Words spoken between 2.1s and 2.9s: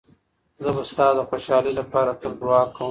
تل دعا کوم.